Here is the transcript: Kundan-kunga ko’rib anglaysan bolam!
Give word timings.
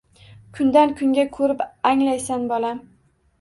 Kundan-kunga 0.59 1.25
ko’rib 1.35 1.61
anglaysan 1.91 2.49
bolam! 2.55 2.81